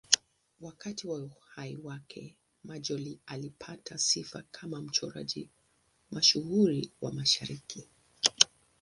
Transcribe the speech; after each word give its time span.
Wakati 0.61 1.07
wa 1.07 1.19
uhai 1.23 1.77
wake, 1.83 2.35
Majolle 2.63 3.17
alipata 3.25 3.97
sifa 3.97 4.43
kama 4.51 4.81
mchoraji 4.81 5.49
mashuhuri 6.11 6.91
wa 7.01 7.11
Mashariki. 7.13 7.87